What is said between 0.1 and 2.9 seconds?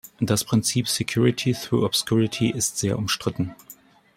Das Prinzip "security through obscurity" ist